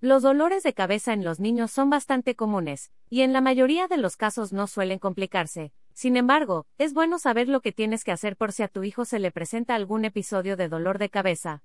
[0.00, 3.96] Los dolores de cabeza en los niños son bastante comunes, y en la mayoría de
[3.96, 5.72] los casos no suelen complicarse.
[5.92, 9.04] Sin embargo, es bueno saber lo que tienes que hacer por si a tu hijo
[9.04, 11.64] se le presenta algún episodio de dolor de cabeza.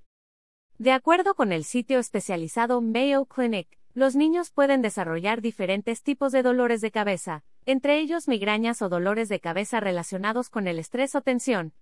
[0.79, 6.41] De acuerdo con el sitio especializado Mayo Clinic, los niños pueden desarrollar diferentes tipos de
[6.41, 11.21] dolores de cabeza, entre ellos migrañas o dolores de cabeza relacionados con el estrés o
[11.21, 11.73] tensión.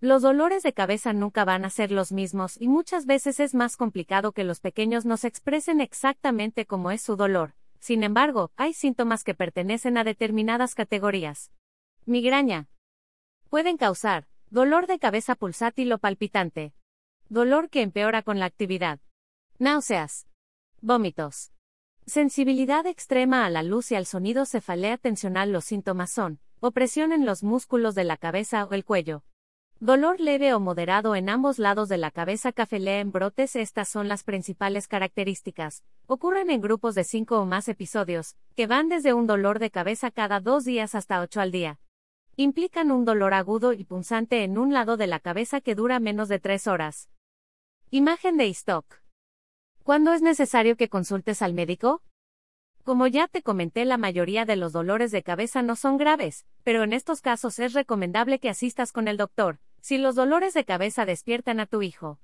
[0.00, 3.76] Los dolores de cabeza nunca van a ser los mismos y muchas veces es más
[3.76, 7.54] complicado que los pequeños nos expresen exactamente cómo es su dolor.
[7.80, 11.50] Sin embargo, hay síntomas que pertenecen a determinadas categorías.
[12.06, 12.68] Migraña.
[13.50, 16.74] Pueden causar dolor de cabeza pulsátil o palpitante.
[17.28, 19.00] Dolor que empeora con la actividad.
[19.58, 20.28] Náuseas.
[20.80, 21.50] Vómitos.
[22.06, 27.26] Sensibilidad extrema a la luz y al sonido cefalea tensional Los síntomas son opresión en
[27.26, 29.24] los músculos de la cabeza o el cuello.
[29.80, 34.08] Dolor leve o moderado en ambos lados de la cabeza cafelea en brotes Estas son
[34.08, 35.84] las principales características.
[36.08, 40.10] Ocurren en grupos de 5 o más episodios, que van desde un dolor de cabeza
[40.10, 41.78] cada dos días hasta 8 al día.
[42.34, 46.28] Implican un dolor agudo y punzante en un lado de la cabeza que dura menos
[46.28, 47.08] de 3 horas.
[47.92, 48.84] Imagen de stock.
[49.84, 52.02] ¿Cuándo es necesario que consultes al médico?
[52.88, 56.84] Como ya te comenté, la mayoría de los dolores de cabeza no son graves, pero
[56.84, 61.04] en estos casos es recomendable que asistas con el doctor, si los dolores de cabeza
[61.04, 62.18] despiertan a tu hijo.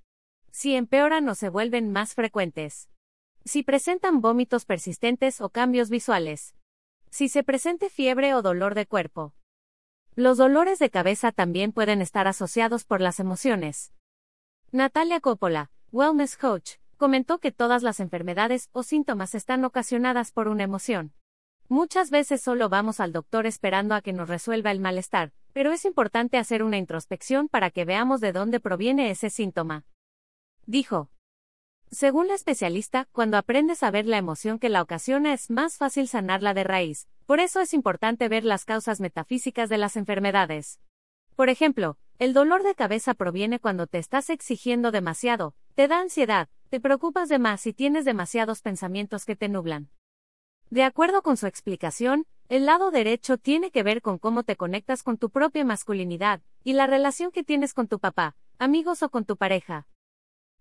[0.52, 2.88] Si empeoran o se vuelven más frecuentes.
[3.44, 6.54] Si presentan vómitos persistentes o cambios visuales.
[7.10, 9.34] Si se presente fiebre o dolor de cuerpo.
[10.14, 13.92] Los dolores de cabeza también pueden estar asociados por las emociones.
[14.72, 20.62] Natalia Coppola, Wellness Coach, comentó que todas las enfermedades o síntomas están ocasionadas por una
[20.62, 21.12] emoción.
[21.68, 25.84] Muchas veces solo vamos al doctor esperando a que nos resuelva el malestar, pero es
[25.84, 29.84] importante hacer una introspección para que veamos de dónde proviene ese síntoma.
[30.64, 31.10] Dijo.
[31.90, 36.08] Según la especialista, cuando aprendes a ver la emoción que la ocasiona es más fácil
[36.08, 40.80] sanarla de raíz, por eso es importante ver las causas metafísicas de las enfermedades.
[41.36, 46.48] Por ejemplo, el dolor de cabeza proviene cuando te estás exigiendo demasiado, te da ansiedad,
[46.70, 49.90] te preocupas de más y tienes demasiados pensamientos que te nublan.
[50.70, 55.02] De acuerdo con su explicación, el lado derecho tiene que ver con cómo te conectas
[55.02, 59.24] con tu propia masculinidad, y la relación que tienes con tu papá, amigos o con
[59.24, 59.86] tu pareja.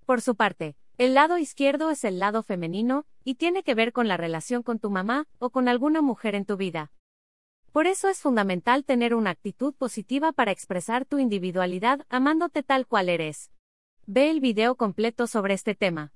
[0.05, 4.07] Por su parte, el lado izquierdo es el lado femenino, y tiene que ver con
[4.07, 6.91] la relación con tu mamá o con alguna mujer en tu vida.
[7.71, 13.09] Por eso es fundamental tener una actitud positiva para expresar tu individualidad amándote tal cual
[13.09, 13.52] eres.
[14.05, 16.11] Ve el video completo sobre este tema.